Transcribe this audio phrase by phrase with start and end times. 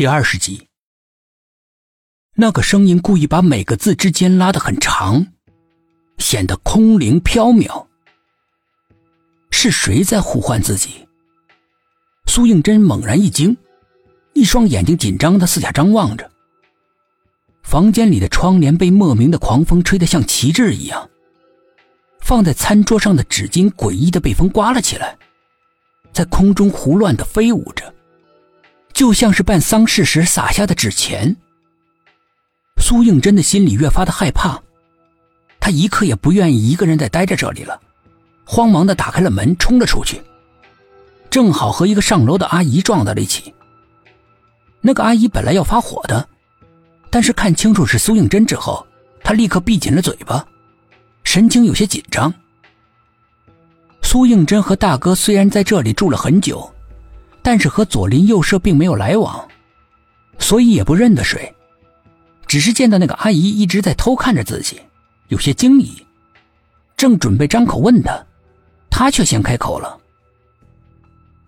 [0.00, 0.66] 第二十集，
[2.34, 5.26] 那个声音故意把每个字之间拉得很长，
[6.16, 7.86] 显得空灵飘渺。
[9.50, 11.06] 是谁在呼唤自己？
[12.24, 13.54] 苏应真猛然一惊，
[14.32, 16.30] 一双眼睛紧张的四下张望着。
[17.62, 21.10] 房间里的窗帘被莫名的狂风吹得像旗帜一样，
[22.20, 25.18] 放在餐桌上的纸巾诡异的被风刮了起来，
[26.10, 27.94] 在空中胡乱的飞舞着。
[29.00, 31.34] 就像是办丧事时撒下的纸钱。
[32.82, 34.60] 苏应真的心里越发的害怕，
[35.58, 37.80] 他一刻也不愿意一个人再待在这里了，
[38.44, 40.20] 慌忙的打开了门，冲了出去，
[41.30, 43.54] 正好和一个上楼的阿姨撞在了一起。
[44.82, 46.28] 那个阿姨本来要发火的，
[47.08, 48.86] 但是看清楚是苏应真之后，
[49.24, 50.46] 她立刻闭紧了嘴巴，
[51.24, 52.30] 神情有些紧张。
[54.02, 56.70] 苏应真和大哥虽然在这里住了很久。
[57.42, 59.48] 但是和左邻右舍并没有来往，
[60.38, 61.54] 所以也不认得谁，
[62.46, 64.80] 只是见到那个阿姨一直在偷看着自己，
[65.28, 66.06] 有些惊疑，
[66.96, 68.26] 正准备张口问她，
[68.90, 69.98] 他却先开口了：“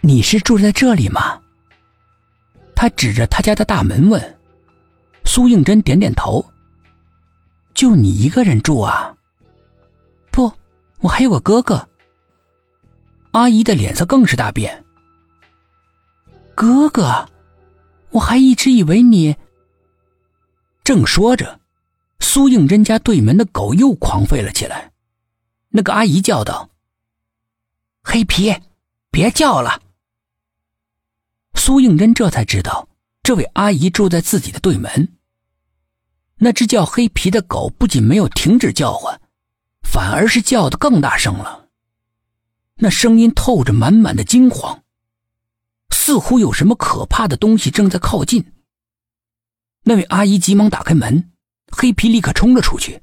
[0.00, 1.40] 你是住在这里吗？”
[2.76, 4.36] 他指着他家的大门问。
[5.24, 6.44] 苏应真点点头
[7.74, 9.14] ：“就你一个人住啊
[10.32, 10.50] ？”“不，
[11.00, 11.86] 我还有个哥哥。”
[13.32, 14.84] 阿姨的脸色更是大变。
[16.60, 17.26] 哥哥，
[18.10, 19.34] 我还一直以为你。
[20.84, 21.58] 正说着，
[22.18, 24.92] 苏应真家对门的狗又狂吠了起来。
[25.70, 26.68] 那个阿姨叫道
[28.04, 28.54] ：“黑皮，
[29.10, 29.80] 别叫了。”
[31.56, 32.90] 苏应真这才知道，
[33.22, 35.16] 这位阿姨住在自己的对门。
[36.40, 39.18] 那只叫黑皮的狗不仅没有停止叫唤，
[39.80, 41.68] 反而是叫得更大声了。
[42.74, 44.82] 那声音透着满满的惊慌。
[46.10, 48.44] 似乎有什么可怕的东西正在靠近。
[49.84, 51.30] 那位阿姨急忙打开门，
[51.70, 53.00] 黑皮立刻冲了出去，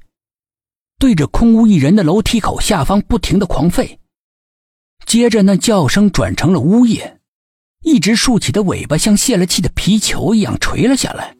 [0.98, 3.96] 对着空无一人的楼梯口下方不停的狂吠。
[5.06, 7.22] 接着，那叫声转成了呜咽，
[7.80, 11.34] 一直竖起的尾巴像泄了气的皮球一样垂了下来，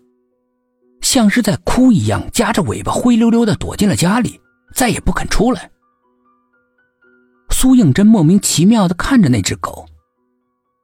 [1.03, 4.41] 像是在哭一样，夹着尾巴灰溜溜的躲进了家里，
[4.75, 5.71] 再也不肯出来。
[7.51, 9.87] 苏应真莫名其妙的看着那只狗。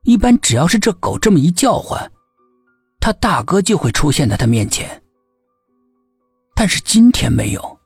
[0.05, 2.11] 一般只要是这狗这么一叫唤，
[3.01, 5.03] 他大哥就会出现在他面前。
[6.55, 7.79] 但是今天没有。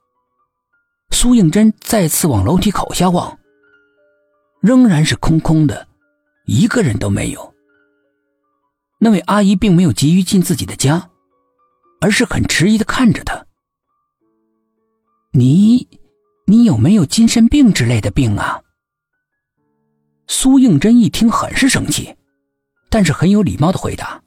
[1.11, 3.37] 苏应真再次往楼梯口下望，
[4.61, 5.89] 仍然是空空的，
[6.45, 7.55] 一个人都没有。
[8.99, 11.09] 那位阿姨并没有急于进自己的家，
[12.00, 13.47] 而是很迟疑的看着他。
[15.33, 15.89] 你，
[16.47, 18.61] 你有没有精神病之类的病啊？
[20.28, 22.16] 苏应真一听，很是生气，
[22.91, 24.22] 但是很有礼貌的回答：“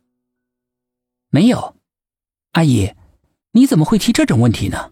[1.29, 1.77] 没有，
[2.51, 2.95] 阿姨，
[3.51, 4.91] 你怎么会提这种问题呢？”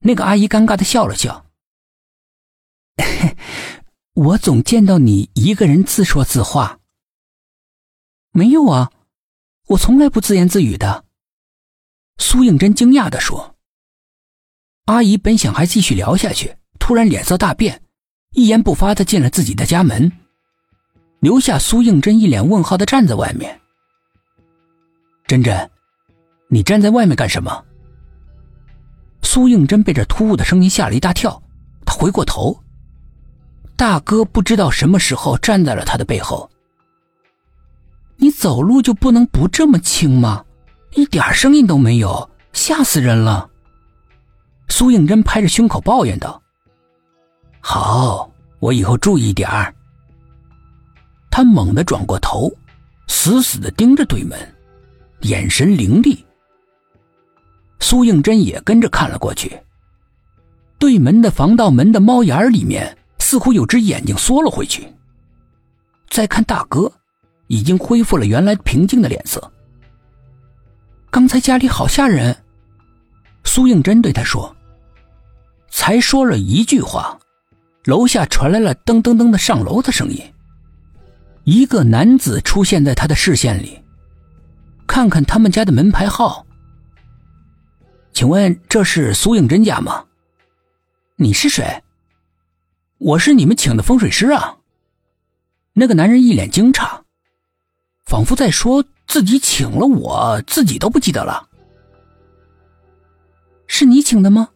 [0.00, 1.46] 那个阿姨尴尬的笑了笑
[4.14, 6.80] ：“我总见到你一个人自说自话。
[8.32, 8.90] ”“没有啊，
[9.68, 11.04] 我从来不自言自语的。”
[12.18, 13.54] 苏应真惊讶的说。
[14.86, 17.84] 阿姨本想还继续聊下去，突然脸色大变。
[18.32, 20.10] 一言不发的进了自己的家门，
[21.20, 23.60] 留下苏应真一脸问号的站在外面。
[25.26, 25.70] 真真，
[26.48, 27.62] 你站在外面干什么？
[29.22, 31.42] 苏应真被这突兀的声音吓了一大跳，
[31.84, 32.58] 他回过头，
[33.76, 36.50] 大哥不知道什么时候站在了他的背后。
[38.16, 40.44] 你走路就不能不这么轻吗？
[40.92, 43.48] 一点声音都没有，吓死人了。
[44.68, 46.41] 苏应真拍着胸口抱怨道。
[47.64, 48.28] 好，
[48.58, 49.72] 我以后注意点儿。
[51.30, 52.52] 他猛地转过头，
[53.06, 54.36] 死死的盯着对门，
[55.20, 56.22] 眼神凌厉。
[57.78, 59.58] 苏应真也跟着看了过去。
[60.76, 64.92] 对门的防盗门的猫眼里面，似乎有只眼睛缩了回去。
[66.10, 66.90] 再看大哥，
[67.46, 69.50] 已经恢复了原来平静的脸色。
[71.10, 72.36] 刚才家里好吓人，
[73.44, 74.54] 苏应真对他说。
[75.70, 77.18] 才说了一句话。
[77.84, 80.20] 楼下传来了噔噔噔的上楼的声音。
[81.44, 83.80] 一个男子出现在他的视线里。
[84.86, 86.46] 看看他们家的门牌号。
[88.12, 90.04] 请问这是苏应真家吗？
[91.16, 91.82] 你是谁？
[92.98, 94.58] 我是你们请的风水师啊。
[95.72, 97.00] 那个男人一脸惊诧，
[98.04, 101.48] 仿佛在说自己请了我自己都不记得了。
[103.66, 104.50] 是你请的吗？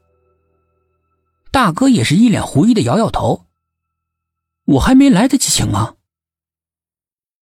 [1.56, 3.46] 大哥也是一脸狐疑的摇摇头，
[4.66, 5.94] 我还没来得及请啊。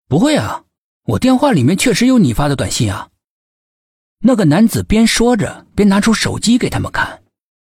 [0.06, 0.62] 不会啊，
[1.02, 3.10] 我电话里面确实有你发的短信啊。
[4.20, 7.24] 那个男子边说着边拿出手机给他们看。